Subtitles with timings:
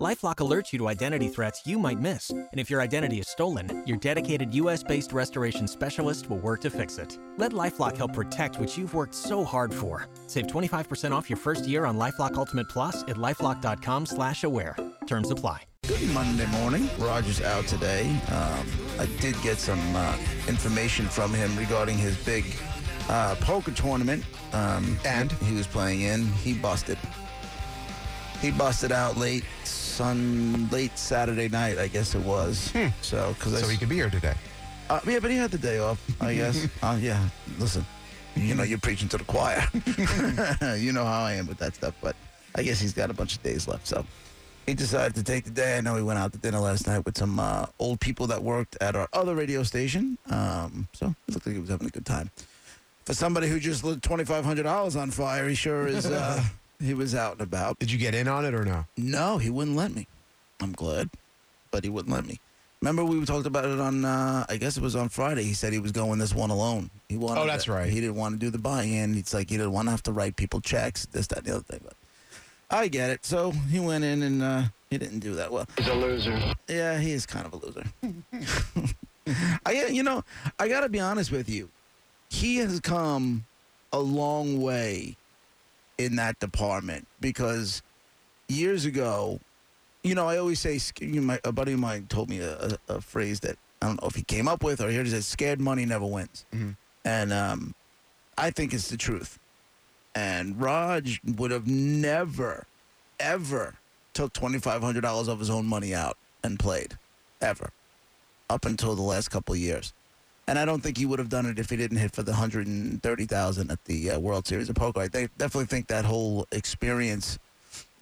[0.00, 2.30] Lifelock alerts you to identity threats you might miss.
[2.30, 6.70] And if your identity is stolen, your dedicated US based restoration specialist will work to
[6.70, 7.18] fix it.
[7.36, 10.08] Let Lifelock help protect what you've worked so hard for.
[10.26, 14.74] Save 25% off your first year on Lifelock Ultimate Plus at lifelock.com slash aware.
[15.06, 15.64] Terms apply.
[15.86, 16.88] Good Monday morning.
[16.98, 18.08] Roger's out today.
[18.30, 18.66] Um,
[18.98, 20.16] I did get some uh,
[20.48, 22.46] information from him regarding his big
[23.10, 24.24] uh, poker tournament.
[24.54, 26.24] Um, and he was playing in.
[26.24, 26.96] He busted.
[28.40, 29.44] He busted out late
[30.04, 32.72] Sun, late Saturday night, I guess it was.
[33.02, 34.32] So, because So he could be here today.
[34.88, 36.66] uh, yeah, but he had the day off, I guess.
[36.82, 37.22] uh, yeah,
[37.58, 37.84] listen,
[38.34, 39.62] you know, you're preaching to the choir.
[40.78, 42.16] you know how I am with that stuff, but
[42.54, 43.86] I guess he's got a bunch of days left.
[43.86, 44.06] So
[44.64, 45.76] he decided to take the day.
[45.76, 48.42] I know he went out to dinner last night with some uh, old people that
[48.42, 50.16] worked at our other radio station.
[50.30, 52.30] Um, so it looked like he was having a good time.
[53.04, 56.42] For somebody who just lit $2,500 on fire, he sure is, uh,
[56.80, 57.78] he was out and about.
[57.78, 58.86] Did you get in on it or no?
[58.96, 60.06] No, he wouldn't let me.
[60.60, 61.10] I'm glad,
[61.70, 62.38] but he wouldn't let me.
[62.82, 65.42] Remember we talked about it on uh, I guess it was on Friday.
[65.42, 66.90] He said he was going this one alone.
[67.10, 67.90] He wanted Oh, that's to- right.
[67.90, 69.14] He didn't want to do the buy-in.
[69.16, 71.50] It's like he didn't want to have to write people checks, this, that, and the
[71.56, 71.80] other thing.
[71.84, 71.92] But
[72.70, 73.26] I get it.
[73.26, 75.66] So he went in and uh, he didn't do that well.
[75.76, 76.40] He's a loser.
[76.68, 77.84] Yeah, he is kind of a loser.
[79.66, 80.24] I, you know,
[80.58, 81.68] I got to be honest with you.
[82.30, 83.44] He has come
[83.92, 85.16] a long way
[86.04, 87.82] in that department because
[88.48, 89.38] years ago,
[90.02, 92.56] you know, I always say, my, a buddy of mine told me a,
[92.88, 95.24] a, a phrase that I don't know if he came up with or he said,
[95.24, 96.46] scared money never wins.
[96.54, 96.76] Mhm.
[97.04, 97.74] And um,
[98.38, 99.38] I think it's the truth.
[100.14, 102.66] And Raj would have never,
[103.18, 103.74] ever
[104.14, 106.98] took $2,500 of his own money out and played,
[107.40, 107.70] ever,
[108.48, 109.92] up until the last couple of years.
[110.50, 112.32] And I don't think he would have done it if he didn't hit for the
[112.32, 114.98] 130000 at the uh, World Series of Poker.
[114.98, 117.38] I th- definitely think that whole experience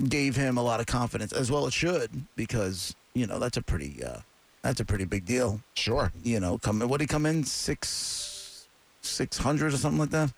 [0.09, 3.63] gave him a lot of confidence, as well it should, because, you know, that's a
[3.63, 4.21] pretty, uh,
[4.63, 5.61] that's a pretty big deal.
[5.75, 6.11] Sure.
[6.25, 7.45] You know, come what did he come in?
[7.45, 8.67] Six,
[9.03, 10.33] 600 or something like that?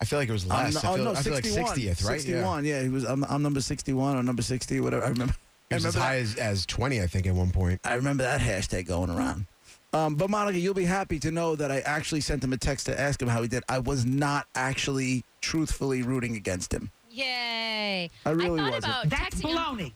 [0.00, 0.76] I feel like it was less.
[0.76, 1.78] I'm, I oh, feel, no, I feel like 61.
[1.78, 2.20] 60th, right?
[2.20, 2.82] 61, yeah.
[2.82, 3.02] He was.
[3.02, 5.04] I'm, I'm number 61 or number 60, whatever.
[5.04, 5.34] I remember.
[5.68, 7.80] He was as high that, as, as 20, I think, at one point.
[7.82, 9.46] I remember that hashtag going around.
[9.92, 12.86] Um, but Monica, you'll be happy to know that I actually sent him a text
[12.86, 13.64] to ask him how he did.
[13.68, 16.90] I was not actually truthfully rooting against him.
[17.10, 18.10] Yay!
[18.26, 18.84] I really thought wasn't.
[18.84, 19.92] about That's texting baloney.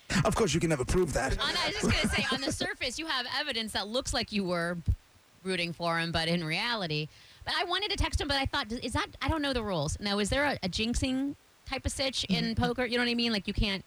[0.24, 1.32] Of course, you can never prove that.
[1.32, 4.32] On, I was just gonna say, on the surface, you have evidence that looks like
[4.32, 4.76] you were
[5.44, 7.08] rooting for him, but in reality,
[7.44, 9.06] but I wanted to text him, but I thought, is that?
[9.22, 9.98] I don't know the rules.
[10.00, 11.34] Now, is there a, a jinxing
[11.68, 12.84] type of sitch in poker?
[12.84, 13.32] You know what I mean?
[13.32, 13.84] Like you can't.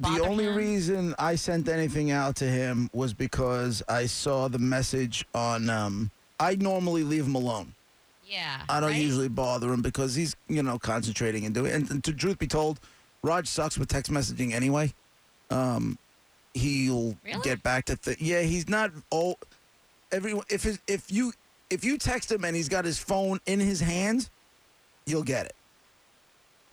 [0.00, 0.54] The only him?
[0.54, 5.68] reason I sent anything out to him was because I saw the message on.
[5.70, 7.74] Um, I normally leave him alone.
[8.26, 8.62] Yeah.
[8.68, 9.00] I don't right?
[9.00, 11.72] usually bother him because he's, you know, concentrating and doing.
[11.72, 12.80] And, and to truth be told,
[13.22, 14.94] Raj sucks with text messaging anyway.
[15.50, 15.98] Um,
[16.54, 17.42] he'll Really?
[17.42, 18.42] get back to th- yeah.
[18.42, 19.38] He's not all.
[20.12, 21.32] Everyone, if his, if you
[21.70, 24.28] if you text him and he's got his phone in his hand,
[25.06, 25.54] you'll get it.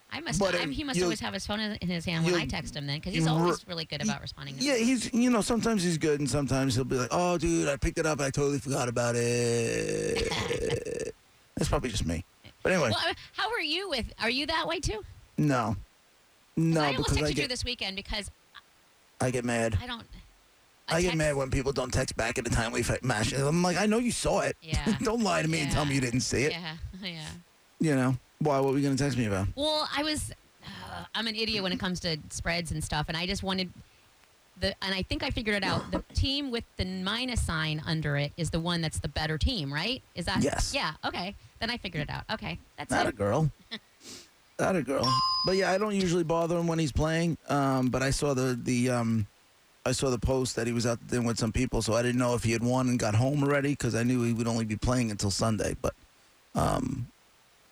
[0.09, 0.39] I must.
[0.39, 2.75] but, um, he must you- always have his phone in his hand when I text
[2.75, 4.57] him then, because he's always really good about responding.
[4.57, 7.67] to Yeah, he's you know sometimes he's good and sometimes he'll be like, oh dude,
[7.67, 10.31] I picked it up, I totally forgot about it.
[11.55, 12.23] That's probably just me.
[12.63, 14.11] But anyway, Well, how are you with?
[14.21, 15.03] Are you that way too?
[15.37, 15.75] no,
[16.55, 18.31] no, I almost because texted I you get this weekend because
[19.21, 19.77] I get mad.
[19.81, 20.03] I don't.
[20.89, 23.41] I get mad when people don't text back in a timely fa- fashion.
[23.41, 24.55] I'm like, I know you saw it.
[24.61, 24.85] Yeah.
[25.03, 26.53] don't lie to me and tell me you didn't see it.
[26.53, 27.25] Yeah, yeah.
[27.79, 28.59] You know why?
[28.59, 29.47] What were you gonna text me about?
[29.55, 30.31] Well, I was.
[30.63, 33.71] Uh, I'm an idiot when it comes to spreads and stuff, and I just wanted
[34.59, 34.75] the.
[34.81, 35.89] And I think I figured it out.
[35.91, 39.73] The team with the minus sign under it is the one that's the better team,
[39.73, 40.01] right?
[40.15, 40.41] Is that?
[40.41, 40.73] Yes.
[40.73, 40.93] Yeah.
[41.05, 41.35] Okay.
[41.59, 42.23] Then I figured it out.
[42.31, 42.59] Okay.
[42.77, 43.51] That's Not a girl.
[44.59, 45.07] Not a girl.
[45.45, 47.37] But yeah, I don't usually bother him when he's playing.
[47.47, 49.27] Um, but I saw the the um,
[49.85, 52.17] I saw the post that he was out there with some people, so I didn't
[52.17, 54.65] know if he had won and got home already because I knew he would only
[54.65, 55.75] be playing until Sunday.
[55.81, 55.93] But
[56.55, 57.07] um,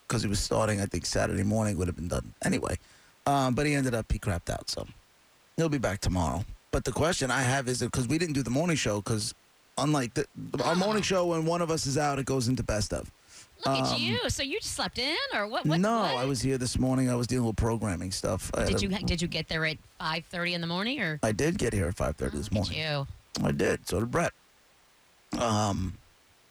[0.07, 2.77] because he was starting, I think Saturday morning would have been done anyway.
[3.25, 4.85] Um, but he ended up he crapped out, so
[5.57, 6.45] he'll be back tomorrow.
[6.71, 9.33] But the question I have is because we didn't do the morning show because
[9.77, 10.25] unlike the,
[10.63, 13.11] our morning show when one of us is out, it goes into best of.
[13.65, 14.29] Look at um, you.
[14.29, 15.65] So you just slept in, or what?
[15.65, 16.15] what no, what?
[16.15, 17.09] I was here this morning.
[17.09, 18.51] I was dealing with programming stuff.
[18.51, 21.19] Did a- you did you get there at 5:30 in the morning, or?
[21.23, 22.77] I did get here at five thirty Oh, this morning.
[22.77, 23.07] you.
[23.43, 23.87] I did.
[23.87, 24.33] So did Brett.
[25.39, 25.93] Um,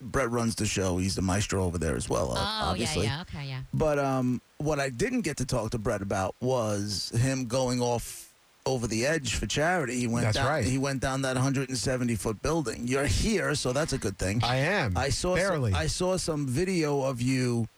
[0.01, 0.99] Brett runs the show.
[0.99, 2.33] He's the maestro over there as well.
[2.33, 3.05] uh, Oh obviously.
[3.05, 3.39] yeah, yeah.
[3.39, 3.61] Okay, yeah.
[3.73, 8.33] But um, what I didn't get to talk to Brett about was him going off
[8.67, 9.99] over the edge for charity.
[9.99, 10.65] He went That's down, right.
[10.65, 12.87] He went down that 170 foot building.
[12.89, 14.41] You're here, so that's a good thing.
[14.43, 14.97] I am.
[14.97, 15.73] I saw barely.
[15.73, 17.69] Some, I saw some video of you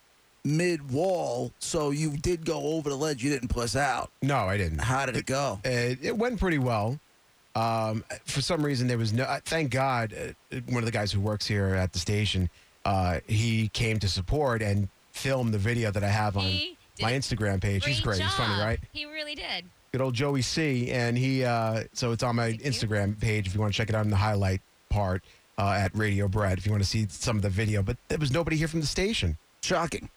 [0.45, 3.21] mid wall, so you did go over the ledge.
[3.23, 4.11] You didn't puss out.
[4.21, 4.79] no, I didn't.
[4.79, 5.59] How did it go?
[5.65, 6.99] It, it went pretty well.
[7.57, 9.23] Um, for some reason, there was no.
[9.23, 12.49] uh, Thank God, uh, one of the guys who works here at the station,
[12.85, 17.03] uh, he came to support and filmed the video that I have on He did
[17.03, 17.83] my Instagram page.
[17.85, 18.21] He's great.
[18.21, 18.79] He's funny, right?
[18.93, 19.65] He really did.
[19.91, 20.91] Good old Joey C.
[20.91, 22.71] And he, uh, so it's on my Thank you.
[22.71, 25.23] Instagram page if you want to check it out in the highlight part
[25.57, 27.81] uh, at Radio Brett if you want to see some of the video.
[27.81, 29.37] But there was nobody here from the station.
[29.63, 30.09] Shocking.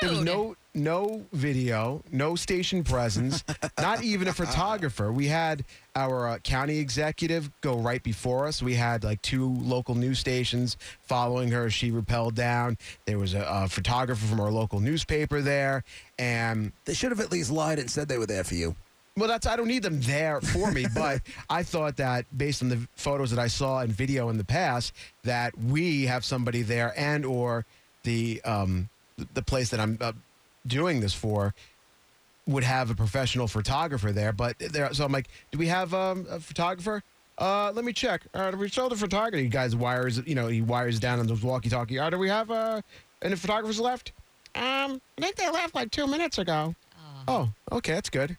[0.00, 3.42] There was no no video, no station presence,
[3.78, 5.10] not even a photographer.
[5.10, 5.64] We had
[5.94, 8.62] our uh, county executive go right before us.
[8.62, 11.70] We had like two local news stations following her.
[11.70, 12.76] She rappelled down.
[13.06, 15.82] There was a, a photographer from our local newspaper there,
[16.18, 18.76] and They should have at least lied and said they were there for you.
[19.16, 22.68] well, that's I don't need them there for me, but I thought that based on
[22.68, 24.92] the photos that I saw and video in the past,
[25.24, 27.64] that we have somebody there and or
[28.02, 28.90] the um,
[29.34, 30.12] the place that I'm uh,
[30.66, 31.54] doing this for
[32.46, 34.32] would have a professional photographer there.
[34.32, 37.02] But there, so I'm like, do we have um, a photographer?
[37.38, 38.22] Uh, let me check.
[38.32, 39.42] Uh, do we show the photographer?
[39.42, 41.98] You guys wires, you know, he wires down on those walkie-talkie.
[41.98, 42.80] Uh, do we have uh,
[43.22, 44.12] any photographers left?
[44.54, 46.74] Um, I think they left like two minutes ago.
[47.28, 48.36] Oh, okay, that's good.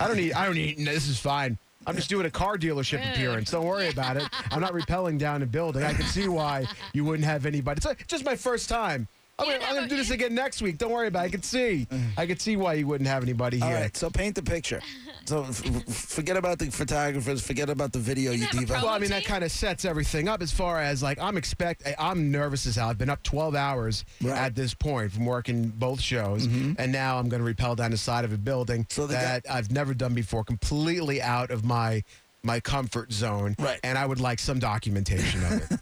[0.00, 0.32] I don't need.
[0.32, 0.78] I don't need.
[0.78, 1.56] This is fine.
[1.86, 3.50] I'm just doing a car dealership appearance.
[3.50, 4.24] Don't worry about it.
[4.50, 5.84] I'm not rappelling down a building.
[5.84, 7.78] I can see why you wouldn't have anybody.
[7.78, 9.08] It's like, just my first time.
[9.40, 10.78] I'm gonna, I'm gonna do this again next week.
[10.78, 11.28] Don't worry about it.
[11.28, 11.86] I can see.
[12.16, 13.78] I can see why you wouldn't have anybody All here.
[13.78, 14.80] right, so paint the picture.
[15.26, 17.46] So f- f- forget about the photographers.
[17.46, 18.72] Forget about the video, you Isn't a diva.
[18.74, 21.36] pro- Well, I mean, that kind of sets everything up as far as like I'm
[21.36, 21.82] expect.
[21.86, 22.88] Eh, I'm nervous as hell.
[22.88, 24.36] I've been up 12 hours Right.
[24.36, 26.72] at this point from working both shows, mm-hmm.
[26.78, 29.22] and now I'm going to rappel down the side of a building So the guy-
[29.22, 32.02] that I've never done before, completely out of my
[32.42, 33.56] my comfort zone.
[33.58, 33.80] Right.
[33.82, 35.80] And I would like some documentation of it.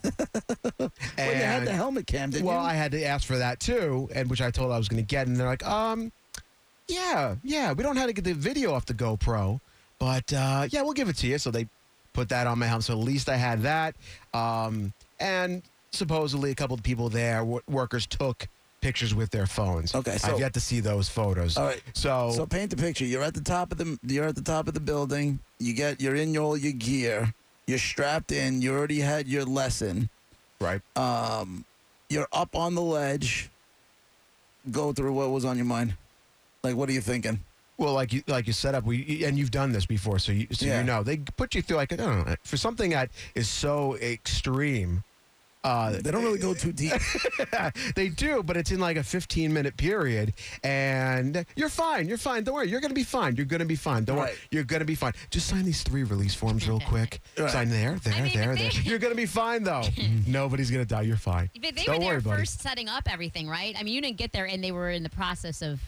[1.17, 2.67] Well, you had the helmet cam, didn't well, you?
[2.67, 5.07] I had to ask for that too, and which I told I was going to
[5.07, 6.11] get, and they're like, um,
[6.87, 9.59] yeah, yeah, we don't know how to get the video off the GoPro,
[9.99, 11.37] but uh, yeah, we'll give it to you.
[11.39, 11.67] So they
[12.13, 12.85] put that on my helmet.
[12.85, 13.95] So at least I had that,
[14.33, 18.47] um, and supposedly a couple of people there, w- workers took
[18.81, 19.93] pictures with their phones.
[19.95, 21.57] Okay, so- I've yet to see those photos.
[21.57, 21.81] All right.
[21.93, 23.05] so, So paint the picture.
[23.05, 25.39] You're at the top of the you're at the top of the building.
[25.59, 27.33] You get you're in all your gear.
[27.65, 28.61] You're strapped in.
[28.61, 30.09] You already had your lesson.
[30.61, 30.81] right.
[30.95, 31.65] Um,
[32.09, 33.49] you're up on the ledge.
[34.71, 35.95] Go through what was on your mind.
[36.63, 37.39] Like, what are you thinking?
[37.77, 40.47] Well, like you like you set up, we and you've done this before, so you
[40.51, 40.79] so Yeah.
[40.79, 43.95] you know they put you through like I don't know for something that is so
[43.97, 45.03] extreme.
[45.67, 46.93] Uh, They don't really go too deep.
[47.95, 50.33] they do, but it's in like a 15 minute period,
[50.63, 52.07] and you're fine.
[52.07, 52.43] You're fine.
[52.43, 52.69] Don't worry.
[52.69, 53.35] You're gonna be fine.
[53.35, 54.05] You're gonna be fine.
[54.05, 54.31] Don't worry.
[54.51, 55.13] You're gonna be fine.
[55.29, 57.19] Just sign these three release forms real quick.
[57.37, 57.51] Right.
[57.51, 58.71] Sign there, there, mean, there, but there.
[58.83, 59.83] You're gonna be fine though.
[60.27, 61.01] Nobody's gonna die.
[61.01, 61.49] You're fine.
[61.61, 62.37] But they Don't were there worry, buddy.
[62.41, 63.75] first setting up everything, right?
[63.77, 65.79] I mean, you didn't get there and they were in the process of.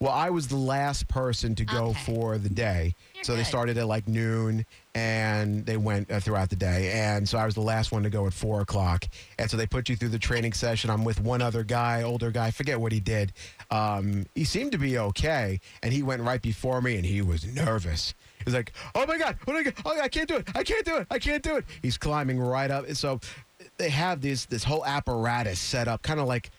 [0.00, 2.00] Well, I was the last person to go Okay.
[2.06, 2.94] for the day.
[3.14, 3.46] You're so they good.
[3.46, 4.64] started at like noon
[4.94, 6.92] and they went uh, throughout the day.
[6.92, 9.06] And so I was the last one to go at four o'clock.
[9.38, 10.88] And so they put you through the training session.
[10.90, 12.46] I'm with one other guy, older guy.
[12.46, 13.32] I forget what he did.
[13.72, 15.60] Um, he seemed to be okay.
[15.82, 18.14] And he went right before me and he was nervous.
[18.44, 20.48] He's like, oh my God, oh my God, oh, I can't do it.
[20.54, 21.06] I can't do it.
[21.10, 21.64] I can't do it.
[21.82, 22.86] He's climbing right up.
[22.86, 23.18] And so
[23.78, 26.50] they have this, this whole apparatus set up, kind of like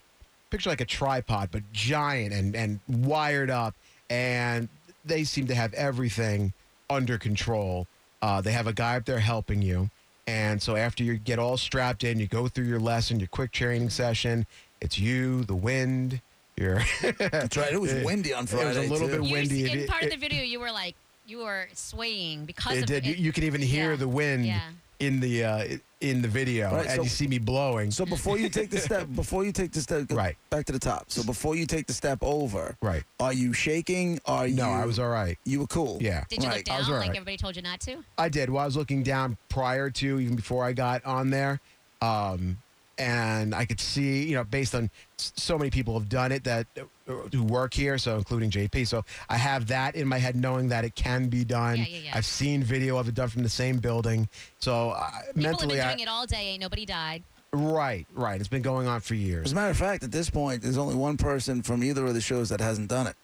[0.50, 3.74] picture like a tripod, but giant and, and wired up.
[4.08, 4.68] And
[5.04, 6.52] they seem to have everything
[6.88, 7.86] under control.
[8.20, 9.88] Uh, they have a guy up there helping you.
[10.26, 13.52] And so after you get all strapped in, you go through your lesson, your quick
[13.52, 14.46] training session.
[14.80, 16.20] It's you, the wind.
[16.56, 16.82] You're
[17.18, 17.72] That's right.
[17.72, 18.64] It was windy on Friday.
[18.66, 19.20] It was a little too.
[19.20, 19.82] bit You, windy.
[19.82, 20.94] in part of the video, you were like,
[21.26, 23.06] you were swaying because it of did.
[23.06, 23.18] You, it.
[23.18, 23.96] you can even hear Yeah.
[23.96, 24.60] the wind Yeah.
[25.00, 25.64] In the uh,
[26.00, 27.90] in the video, Right, and so- you see me blowing.
[27.90, 30.36] So before you take the step, before you take the step, Right.
[30.48, 31.04] back to the top.
[31.08, 33.02] So before you take the step over, right?
[33.18, 34.20] are you shaking?
[34.24, 34.54] Are you?
[34.56, 35.38] No, I was all right.
[35.44, 35.98] You were cool.
[36.00, 36.24] Yeah.
[36.28, 36.58] Did you Right.
[36.58, 37.96] look I down was all like everybody told you not to?
[38.16, 38.48] I did.
[38.50, 41.60] Well, I was looking down prior to, even before I got on there.
[42.00, 42.58] Um,
[43.00, 46.66] and I could see, you know, based on so many people have done it that
[46.78, 48.86] uh, who work here, so including JP.
[48.86, 51.78] So I have that in my head, knowing that it can be done.
[51.78, 52.10] Yeah, yeah, yeah.
[52.14, 54.28] I've seen video of it done from the same building.
[54.58, 56.48] So uh, People mentally, have I, been doing it all day.
[56.50, 57.22] Ain't nobody died.
[57.54, 58.38] right, right.
[58.38, 59.46] It's been going on for years.
[59.46, 62.12] As a matter of fact, at this point, there's only one person from either of
[62.12, 63.16] the shows that hasn't done it.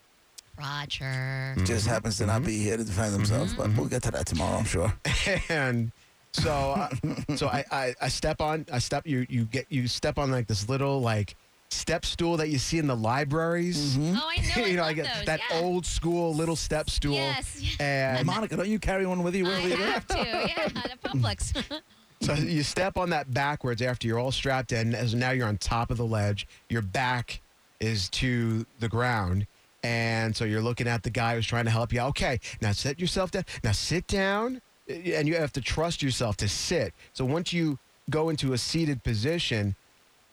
[0.59, 1.55] Roger.
[1.59, 1.67] Mm.
[1.67, 3.53] Just happens to not be here to defend themselves.
[3.53, 4.95] But we'll get to that tomorrow, I'm sure.
[5.51, 5.93] and
[6.37, 6.89] so uh,
[7.37, 10.47] so I, I I step on I step you you get you step on like
[10.47, 11.35] this little like
[11.71, 13.97] step stool that you see in the libraries.
[13.99, 14.23] Oh, I know.
[14.57, 15.25] I you know, love like those.
[15.27, 15.61] that yeah.
[15.61, 17.15] old school little step stool.
[17.15, 17.77] Yes, yes.
[17.81, 19.85] And Monica, don't you carry one with you I wherever you go?
[19.85, 20.17] have to.
[20.17, 21.81] Yeah, the Publix.
[22.21, 24.95] so you step on that backwards after you're all strapped in.
[24.95, 26.47] As now you're on top of the ledge.
[26.69, 27.41] Your back
[27.81, 29.47] is to the ground.
[29.83, 32.01] And so you're looking at the guy who's trying to help you.
[32.01, 33.45] Okay, now set yourself down.
[33.63, 34.61] Now sit down.
[34.89, 36.95] And you have to trust yourself to sit.
[37.13, 37.79] So once you
[38.09, 39.75] go into a seated position,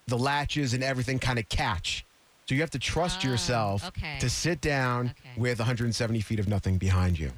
[0.07, 2.05] the latches and everything kind of catch.
[2.47, 4.17] So you have to trust Ah, yourself okay.
[4.19, 5.31] to sit down Okay.
[5.37, 7.31] with 170 feet of nothing behind you.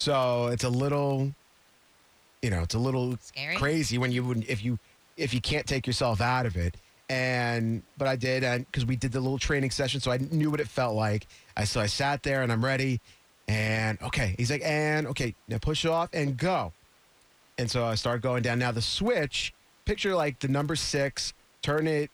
[0.00, 1.32] So it's a little,
[2.42, 3.56] you know, it's a little Scary.
[3.56, 4.78] crazy when you wouldn't if you
[5.16, 6.76] if you can't take yourself out of it.
[7.10, 10.50] And but I did, and because we did the little training session, so I knew
[10.50, 11.26] what it felt like.
[11.56, 13.00] I so I sat there and I'm ready,
[13.50, 16.72] and okay, he's like, and okay, now push off and go.
[17.58, 18.60] And so I start going down.
[18.60, 19.52] Now the switch,
[19.84, 22.10] picture like the number six, turn it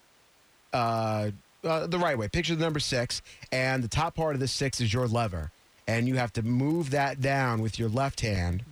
[0.72, 1.30] uh,
[1.62, 2.26] uh, the right way.
[2.28, 3.20] Picture the number six,
[3.52, 5.50] and the top part of the six is your lever,
[5.86, 8.64] and you have to move that down with your left hand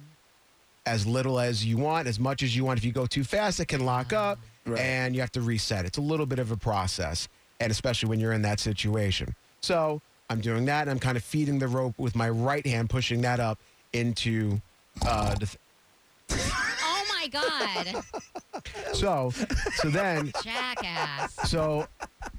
[0.86, 2.78] as little as you want, as much as you want.
[2.78, 4.80] If you go too fast, it can lock up, Right.
[4.80, 5.84] and you have to reset.
[5.84, 7.28] It's a little bit of a process,
[7.60, 9.34] and especially when you're in that situation.
[9.60, 10.00] So
[10.34, 13.20] I'm doing that, and I'm kind of feeding the rope with my right hand, pushing
[13.20, 13.60] that up
[13.92, 14.60] into
[15.06, 15.46] uh, the.
[15.46, 15.58] Th-
[16.82, 18.02] oh my God,
[18.92, 19.30] so,
[19.76, 21.36] so then, jackass!
[21.48, 21.86] so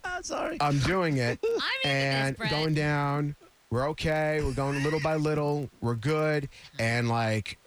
[0.03, 0.57] Ah, sorry.
[0.59, 1.39] I'm doing it.
[1.43, 3.33] I'm and this, going down.
[3.69, 4.41] We're okay.
[4.43, 5.69] We're going little by little.
[5.79, 6.49] We're good.
[6.77, 7.57] And like,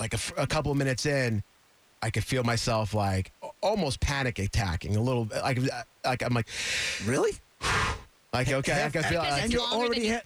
[0.00, 1.44] like a couple of minutes in,
[2.02, 3.30] I could feel myself like
[3.60, 5.42] almost panic attacking a little bit.
[5.42, 5.60] Like,
[6.04, 6.48] like I'm like,
[7.06, 7.32] really?
[8.34, 9.20] like okay, I can feel.
[9.22, 10.20] Like, And you're longer than already ha-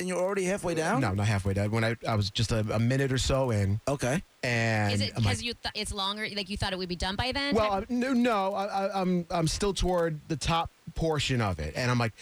[0.00, 1.00] and you're already halfway down.
[1.02, 1.70] no, not halfway down.
[1.70, 4.22] When I, I was just a, a minute or so in, Okay.
[4.42, 6.26] and Is it I'm like, because you th- it's longer?
[6.34, 7.54] Like you thought it would be done by then?
[7.54, 11.58] Well, type- uh, no, no I, I, I'm I'm still toward the top portion of
[11.60, 12.12] it, and I'm like,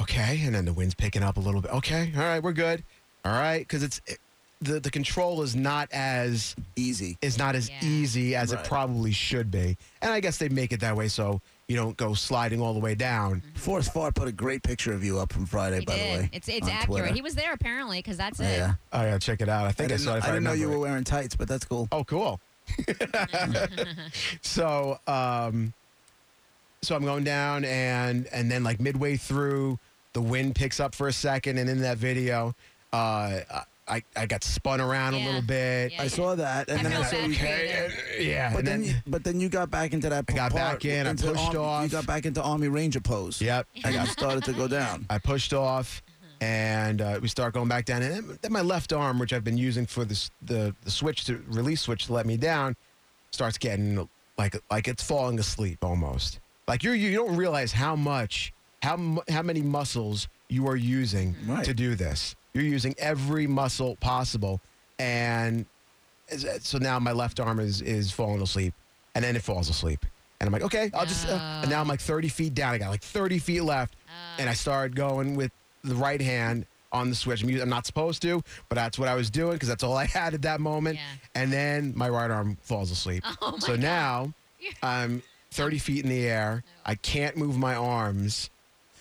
[0.00, 1.72] okay, and then the wind's picking up a little bit.
[1.72, 2.84] Okay, all right, we're good.
[3.24, 4.18] All right, because it's it,
[4.62, 7.18] the the control is not as Easy.
[7.22, 7.76] is not as Yeah.
[7.82, 8.64] easy as Right.
[8.64, 11.96] it probably should be, and I guess they make it that way so you don't
[11.96, 13.42] go sliding all the way down.
[13.54, 16.00] Forrest Fart put a great picture of you up from Friday, he by did.
[16.00, 16.30] the way.
[16.32, 16.86] it's it's accurate.
[16.86, 17.14] Twitter.
[17.14, 18.44] He was there apparently because that's it.
[18.44, 18.74] Yeah.
[18.92, 19.64] Oh yeah, check it out.
[19.64, 20.18] I I think I, didn't, saw it.
[20.18, 21.88] if I didn't know you were wearing tights, but that's cool.
[21.90, 22.40] Oh, cool.
[24.42, 25.72] so, um,
[26.82, 29.78] so I'm going down, and and then like midway through,
[30.12, 32.54] the wind picks up for a second, and in that video,
[32.92, 33.40] uh,
[33.88, 35.26] I I got spun around a Yeah.
[35.26, 35.92] little bit.
[35.92, 36.02] Yeah.
[36.02, 37.34] I saw that, and I then feel I saw bad you.
[37.36, 37.90] for you Okay,
[38.30, 40.24] yeah, But and then, then, you, but then you got back into that.
[40.28, 41.82] I got part, back in, I into pushed Army- off.
[41.84, 43.40] You got back into Army Ranger pose.
[43.40, 45.06] yep, And you started to go down.
[45.10, 46.02] I pushed off,
[46.40, 49.44] and uh, we start going back down, and then- then my left arm, which I've
[49.44, 52.76] been using for this the the switch to release switch to let me down,
[53.30, 56.40] starts getting like like it's falling asleep almost.
[56.68, 58.52] Like you you don't realize how much
[58.82, 61.64] how mu- how many muscles you are using Right.
[61.64, 62.34] to do this.
[62.56, 64.62] You're using every muscle possible,
[64.98, 65.66] and
[66.60, 68.72] so now my left arm is is falling asleep,
[69.14, 70.06] and then it falls asleep.
[70.40, 71.28] And I'm like, okay, I'll just.
[71.28, 72.72] Uh, and now I'm like 30 feet down.
[72.72, 73.96] I got like 30 feet left,
[74.38, 75.52] and I started going with
[75.84, 77.42] the right hand on the switch.
[77.42, 80.32] I'm, not supposed to, but that's what I was doing because that's all I had
[80.32, 80.96] at that moment.
[80.96, 81.02] Yeah.
[81.42, 83.22] And then my right arm falls asleep.
[83.42, 83.80] Oh my so God.
[83.80, 84.34] now
[84.82, 86.64] I'm 30 feet in the air.
[86.86, 88.48] I can't move my arms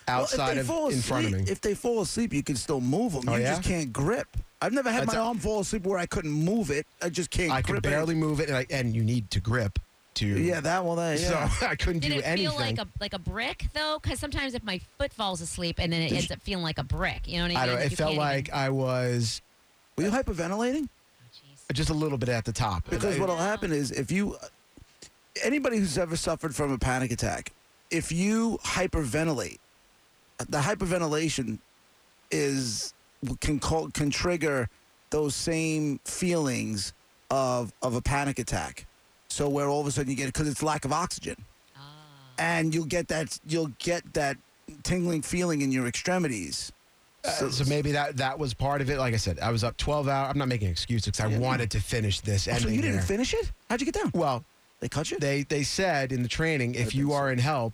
[0.08, 1.44] outside they of fall in front of me.
[1.48, 3.24] If they fall asleep, you can still move them.
[3.28, 3.56] Oh, you yeah?
[3.56, 4.28] just can't grip.
[4.62, 6.88] I've never had That's my a- arm fall asleep where I couldn't move it.
[7.02, 8.18] I just can't I grip could barely it.
[8.18, 9.80] move it, and, I, and you need to grip
[10.16, 10.26] to.
[10.28, 11.50] Yeah, that well, that yeah.
[11.50, 14.00] So I couldn't Did do it feel like a like a brick though?
[14.02, 16.84] Because sometimes if my foot falls asleep and then it ends up feeling like a
[16.84, 17.58] brick, you know what I mean?
[17.58, 17.76] I mean?
[17.76, 17.86] don't.
[17.86, 19.42] It You felt like even- I was
[19.98, 20.88] Were you hyperventilating?
[20.88, 21.76] Oh, jeez.
[21.76, 22.90] just a little bit at the top.
[22.90, 24.38] Because what'll happen is if you,
[25.44, 27.52] anybody who's ever suffered from a panic attack,
[27.92, 29.58] if you hyperventilate,
[30.38, 31.60] the hyperventilation
[32.32, 32.94] is
[33.40, 34.70] can call, can trigger
[35.10, 36.94] those same feelings
[37.32, 38.86] of of a panic attack.
[39.30, 41.36] So where all of a sudden you get because it's lack of oxygen,
[41.78, 41.82] Ah.
[42.38, 44.38] and you'll get that you'll get that
[44.84, 46.72] tingling feeling in your extremities.
[47.24, 49.00] Uh, so maybe that that was part of it.
[49.00, 50.30] Like I said, I was up 12 hours.
[50.32, 51.40] I'm not making excuses because I Yeah.
[51.40, 53.02] wanted to finish this Oh, ending so you didn't here.
[53.08, 53.52] finish it?
[53.70, 54.12] How'd you get down?
[54.14, 54.44] well,
[54.80, 55.18] They cut you.
[55.18, 57.74] they they said in the training, if you are in help,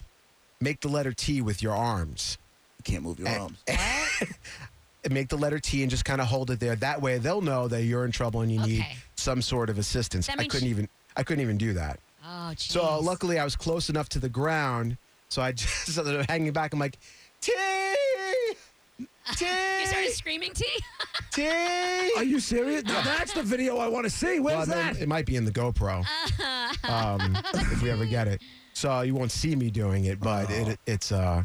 [0.62, 2.38] make the letter T with your arms.
[2.86, 3.64] You can't move your Eh, arms.
[5.10, 6.76] Make the letter T and just kind of hold it there.
[6.76, 8.86] That way, they'll know that you're in trouble and you need
[9.16, 10.30] some sort of assistance.
[10.30, 12.00] I couldn't sh- even I couldn't even do that.
[12.24, 12.72] Oh, jeez.
[12.72, 14.98] So luckily, I was close enough to the ground.
[15.30, 16.74] So I just so that hanging back.
[16.74, 16.98] I'm like,
[17.42, 17.52] T,
[19.36, 19.46] T.
[19.46, 20.66] you started screaming, T.
[21.32, 21.48] T.
[22.18, 22.84] Are you serious?
[22.84, 24.40] Now, that's the video I want to see.
[24.40, 25.02] Where's then that?
[25.02, 26.06] It might be in the GoPro
[26.88, 28.42] um, if we ever get it.
[28.74, 30.54] So you won't see me doing it, but Oh.
[30.70, 31.44] it, it's uh,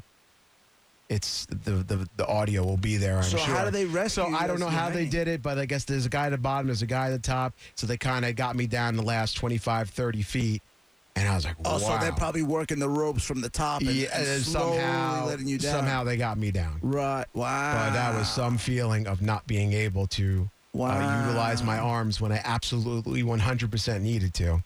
[1.09, 3.19] it's the, the the audio will be there.
[3.19, 3.55] I'm So sure.
[3.55, 5.85] how do they rescue So I don't know how they did it, but I guess
[5.85, 7.55] there's a guy at the bottom, there's a guy at the top.
[7.77, 10.63] So they kind of got me down the last 25, 30 feet,
[11.15, 11.73] and I was like, wow.
[11.73, 15.47] Also, they're probably working the ropes from the top and, yeah, and and somehow letting
[15.47, 15.73] you down.
[15.73, 16.79] somehow they got me down.
[16.83, 17.27] Right.
[17.35, 17.87] Wow.
[17.87, 21.27] But that was some feeling of not being able to uh, Wow.
[21.27, 24.63] utilize my arms when I absolutely 100% needed to.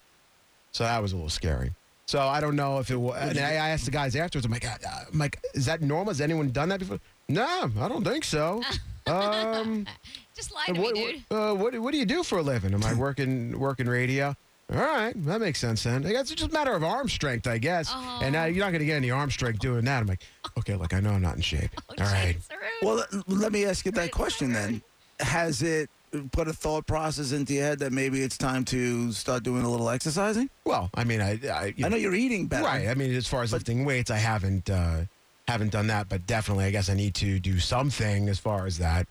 [0.73, 1.73] So that was a little scary.
[2.11, 3.17] So I don't know if it was.
[3.21, 4.45] And I I asked the guys afterwards.
[4.45, 4.77] I'm like, uh,
[5.13, 6.11] I'm like, is that normal?
[6.11, 6.99] Has anyone done that before?
[7.29, 8.65] No, I don't think so.
[9.07, 9.87] um,
[10.35, 11.23] Just lie to what, me, dude.
[11.29, 12.75] what, uh, what, what do you do for a living?
[12.75, 14.35] Am I working working radio?
[14.73, 16.05] All right, that makes sense then.
[16.05, 17.93] I guess it's just a matter of arm strength, I guess.
[17.95, 18.19] Oh.
[18.23, 20.01] And uh, you're not going to get any arm strength doing that.
[20.01, 20.23] I'm like,
[20.59, 21.71] okay, look, I know I'm not in shape.
[21.91, 22.37] Oh, All right.
[22.37, 22.61] jeez, Saru.
[22.83, 24.83] Well, let- let me ask you that question then.
[25.21, 25.91] Has it
[26.33, 29.71] put a thought process into your head that maybe it's time to start doing a
[29.71, 30.51] little exercising?
[30.65, 32.65] Well, I mean, I, I, you I know you're eating better.
[32.65, 32.89] Right.
[32.89, 35.03] I mean, as far as lifting weights, I haven't uh,
[35.49, 38.79] haven't done that, but definitely, I guess I need to do something as far as
[38.79, 39.07] that.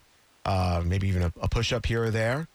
[0.45, 2.47] Uh, maybe even a, a push up here or there,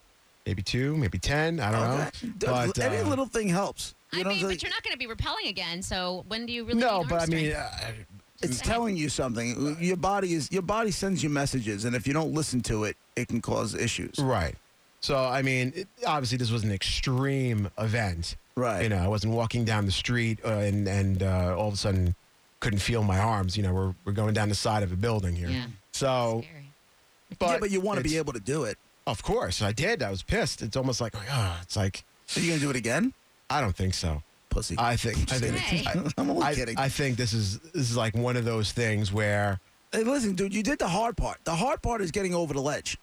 [0.46, 1.60] maybe two, maybe ten.
[1.60, 2.28] I don't Okay.
[2.46, 2.64] know.
[2.66, 3.94] But Any uh, little thing helps.
[4.12, 5.82] You I know, mean, it's but you're not going to be rappelling again.
[5.82, 6.80] So when do you really?
[6.80, 7.70] no, need but I mean, uh,
[8.44, 9.76] it's telling you something.
[9.80, 12.96] Your body is your body sends you messages, and if you don't listen to it,
[13.16, 14.18] it can cause issues.
[14.18, 14.54] right.
[15.00, 18.36] So I mean, it, obviously, this was an extreme event.
[18.56, 18.82] Right.
[18.84, 21.76] You know, I wasn't walking down the street uh, and and uh, all of a
[21.76, 22.14] sudden
[22.60, 23.56] couldn't feel my arms.
[23.56, 25.48] You know, we're we're going down the side of a building here.
[25.50, 25.66] Yeah.
[25.92, 26.70] So, Scary.
[27.38, 28.78] but yeah, but you want to be able to do it.
[29.06, 30.02] Of course, I did.
[30.02, 30.62] I was pissed.
[30.62, 32.04] It's almost like, oh, it's like
[32.36, 33.12] Are you gonna do it again,
[33.50, 34.22] I don't think so.
[34.54, 34.76] Pussy?
[34.78, 35.84] I think I think Hey.
[35.86, 36.78] I, I'm only I, kidding.
[36.78, 39.60] I think this is this is like one of those things where
[39.92, 41.38] Hey, listen, dude, you did the hard part.
[41.44, 42.98] The hard part is getting over the ledge.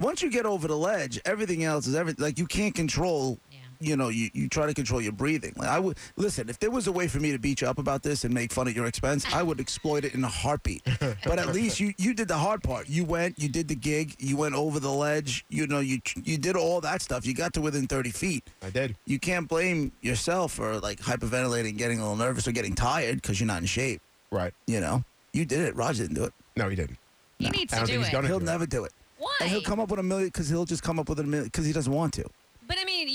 [0.00, 2.24] Once you get over the ledge, everything else is everything.
[2.24, 3.38] Like you can't control.
[3.82, 3.90] Yeah.
[3.90, 5.52] You know, you, you try to control your breathing.
[5.56, 6.48] Like I would listen.
[6.48, 8.52] If there was a way for me to beat you up about this and make
[8.52, 10.82] fun at your expense, I would exploit it in a heartbeat.
[11.00, 12.88] but at least you you did the hard part.
[12.88, 15.44] You went, you did the gig, you went over the ledge.
[15.48, 17.26] You know, you you did all that stuff.
[17.26, 18.44] You got to within thirty feet.
[18.62, 18.96] I did.
[19.06, 23.40] You can't blame yourself for like hyperventilating, getting a little nervous, or getting tired because
[23.40, 24.00] you're not in shape.
[24.30, 24.54] Right.
[24.66, 25.76] You know, you did it.
[25.76, 26.32] Roger didn't do it.
[26.56, 26.98] No, he didn't.
[27.38, 28.42] he needs to do it he's he'll do it.
[28.42, 28.92] never do it.
[29.18, 29.30] Why?
[29.40, 31.44] And he'll come up with a million because he'll just come up with a million
[31.44, 32.24] because he doesn't want to.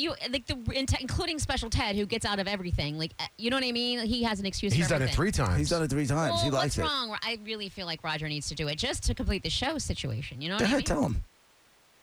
[0.09, 2.97] But I mean, you like the including Special Ted, who gets out of everything.
[2.97, 3.99] Like, uh, you know what I mean?
[4.05, 4.73] He has an excuse.
[4.73, 5.57] He's for done it three times.
[5.57, 6.33] He's done it three times.
[6.35, 6.91] Well, he likes what's it.
[6.93, 7.17] wrong?
[7.21, 10.41] I really feel like Roger needs to do it just to complete the show situation.
[10.41, 10.85] You know what Go I ahead, mean?
[10.85, 11.23] tell him.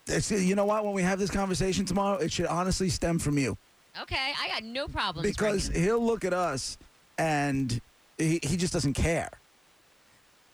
[0.07, 0.85] It's, you know what?
[0.85, 3.57] When we have this conversation tomorrow, it should honestly stem from you
[4.03, 5.27] Okay, I got no problems.
[5.27, 6.77] because breaking- he'll look at us
[7.19, 7.81] and
[8.19, 9.31] he, he just doesn't care.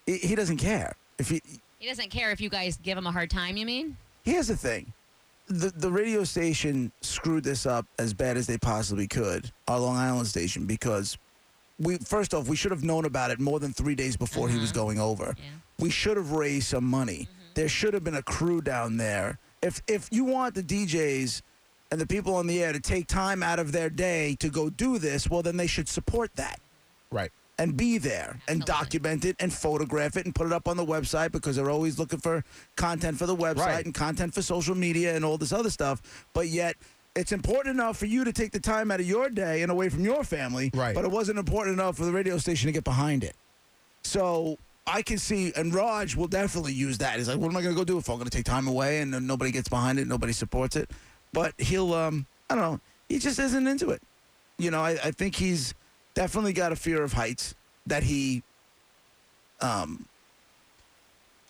[0.06, 0.94] He, he doesn't care.
[1.18, 1.40] If he,
[1.78, 3.56] he doesn't care if you guys give him a hard time.
[3.56, 3.96] You mean?
[4.24, 4.92] here's the thing.
[5.50, 9.96] The, the radio station screwed this up as bad as they possibly could, our Long
[9.96, 11.18] Island station, because
[11.80, 14.58] we first off we should have known about it more than three days before he
[14.58, 14.78] was mm-hmm.
[14.78, 15.34] going over.
[15.36, 15.44] Yeah.
[15.78, 17.28] We should have raised some money.
[17.30, 17.52] Mm-hmm.
[17.54, 19.38] There should have been a crew down there.
[19.60, 21.42] If if you want the DJs
[21.90, 24.70] and the people on the air to take time out of their day to go
[24.70, 26.60] do this, well then they should support that
[27.10, 27.32] right.
[27.60, 30.84] And be there and document it and photograph it and put it up on the
[30.84, 32.42] website because they're always looking for
[32.76, 33.84] content for the website Right.
[33.84, 36.26] and content for social media and all this other stuff.
[36.32, 36.74] But yet,
[37.14, 39.90] it's important enough for you to take the time out of your day and away
[39.90, 40.70] from your family.
[40.72, 40.94] Right.
[40.94, 43.34] But it wasn't important enough for the radio station to get behind it.
[44.02, 47.18] So I can see, and Raj will definitely use that.
[47.18, 48.66] He's like, what am I going to go do if I'm going to take time
[48.68, 50.90] away and nobody gets behind it, nobody supports it?
[51.32, 54.00] But he'll, um, I don't know, he just isn't into it.
[54.58, 55.74] You know, I, I think he's
[56.20, 57.54] definitely got a fear of heights
[57.86, 58.42] that he
[59.62, 60.04] um,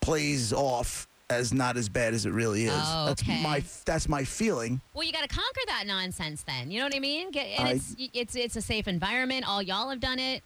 [0.00, 2.72] plays off as not as bad as it really is.
[2.72, 3.42] Oh, That's okay.
[3.42, 4.80] my that's my feeling.
[4.94, 6.42] Well, you got to conquer that nonsense.
[6.42, 7.32] Then you know what I mean?
[7.32, 9.44] Get, and I- it's it's it's a safe environment.
[9.48, 10.42] All y'all have done it.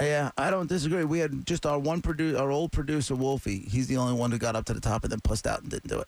[0.00, 1.04] Yeah, I don't disagree.
[1.04, 3.58] We had just our one producer, our old producer Wolfie.
[3.70, 5.68] He's the only one who got up to the top and then pussed out and
[5.70, 6.06] didn't do it.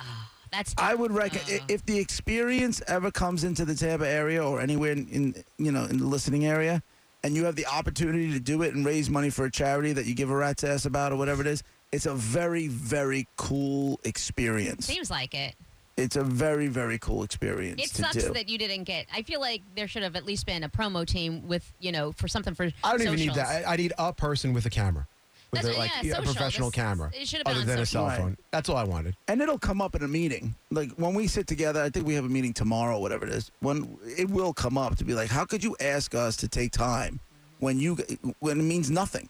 [0.00, 1.58] Oh, That's I would reckon Uh.
[1.68, 5.84] if the experience ever comes into the Tampa area or anywhere in, in you know
[5.84, 6.82] in the listening area,
[7.26, 10.06] and you have the opportunity to do it and raise money for a charity that
[10.06, 13.98] you give a rat's ass about or whatever it is, it's a very very cool
[14.04, 14.86] experience.
[14.86, 15.56] seems like it.
[15.96, 18.32] It's a very very cool experience It to sucks do.
[18.34, 19.06] that you didn't get.
[19.12, 22.12] I feel like there should have at least been a promo team with you know
[22.12, 22.70] for something for.
[22.84, 23.36] I don't even need socials.
[23.36, 23.66] that.
[23.66, 25.08] I, I need a person with a camera.
[25.52, 26.24] With That's a, like yeah, a social.
[26.34, 27.10] professional This- camera.
[27.14, 28.00] it should have been other on than a social.
[28.00, 28.18] cell Right.
[28.18, 28.36] phone.
[28.50, 29.16] That's all I wanted.
[29.28, 30.54] and it'll come up in a meeting.
[30.70, 33.50] Like when we sit together, I think we have a meeting tomorrow, whatever it is.
[33.60, 36.72] When it will come up to be like, how could you ask us to take
[36.72, 37.20] time
[37.60, 37.96] when you
[38.40, 39.28] when it means nothing?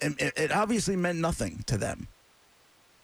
[0.00, 2.08] And it, it obviously meant nothing to them.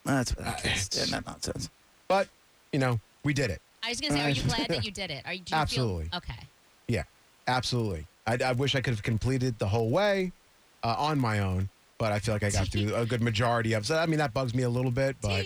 [0.05, 1.71] That's what I can't stand that nonsense.
[2.09, 2.29] But
[2.73, 3.61] you know, we did it.
[3.83, 5.23] I was gonna say, are you glad that you did it?
[5.27, 5.41] Are you?
[5.41, 6.05] do you Absolutely.
[6.07, 6.47] Feel, okay.
[6.89, 7.03] Yeah,
[7.47, 8.07] absolutely.
[8.27, 10.33] I, I wish I could have completed the whole way
[10.83, 11.69] uh, on my own,
[12.01, 13.87] but I feel like I got through a good majority of.
[13.87, 15.45] So I mean, that bugs me a little bit, but.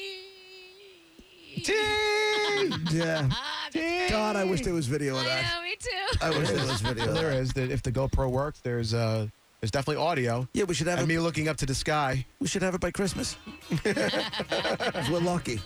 [2.91, 3.29] Yeah.
[3.77, 5.53] Ah, God, I wish there was video of I that.
[5.55, 6.19] know, me too.
[6.23, 7.09] I wish there was video.
[7.09, 7.39] Of there that.
[7.39, 7.53] is.
[7.53, 9.27] There- If the GoPro works, there's uh,
[9.61, 10.47] there's definitely audio.
[10.53, 11.15] Yeah, we should have And it.
[11.15, 12.25] me looking up to the sky.
[12.39, 13.37] We should have it by Christmas.
[13.71, 13.85] if
[15.11, 15.61] we're lucky.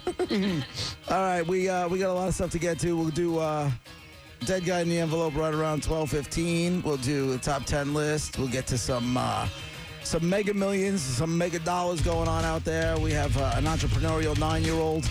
[1.11, 2.96] All right, we uh, we got a lot of stuff to get to.
[2.96, 3.70] We'll do uh,
[4.46, 6.81] dead guy in the envelope right around twelve fifteen.
[6.83, 8.38] We'll do a top ten list.
[8.38, 9.46] We'll get to some uh,
[10.03, 12.99] some mega millions, some mega dollars going on out there.
[12.99, 15.09] We have uh, an entrepreneurial nine year old.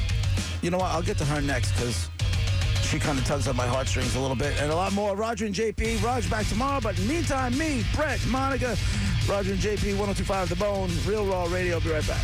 [0.61, 0.91] You know what?
[0.91, 2.09] I'll get to her next because
[2.81, 5.15] she kind of tugs at my heartstrings a little bit, and a lot more.
[5.15, 6.03] Roger and JP.
[6.03, 8.77] Roger back tomorrow, but in the meantime, me, Brett, Monica,
[9.27, 11.79] Roger and JP, 1025 The Bone, Real Raw Radio.
[11.79, 12.23] Be right back.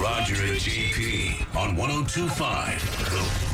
[0.00, 3.49] Roger and JP on 1025 The